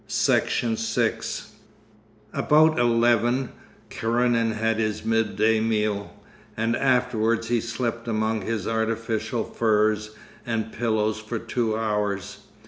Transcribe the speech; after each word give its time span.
Section 0.07 0.77
6 0.77 1.51
About 2.33 2.79
eleven 2.79 3.51
Karenin 3.91 4.53
had 4.53 4.77
his 4.77 5.05
midday 5.05 5.59
meal, 5.59 6.15
and 6.57 6.75
afterwards 6.75 7.49
he 7.49 7.61
slept 7.61 8.07
among 8.07 8.41
his 8.41 8.67
artificial 8.67 9.43
furs 9.43 10.09
and 10.43 10.71
pillows 10.71 11.19
for 11.19 11.37
two 11.37 11.77
hours. 11.77 12.39